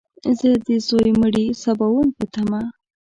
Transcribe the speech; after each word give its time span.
زه 0.37 0.49
د 0.65 0.67
ځوی 0.87 1.09
مړي 1.19 1.45
سباوون 1.61 2.07
په 2.17 2.23
تمه! 2.33 2.61